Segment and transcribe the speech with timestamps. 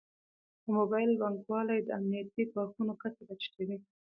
[0.63, 3.77] د موبایل بانکوالي د امنیتي ګواښونو کچه راټیټوي.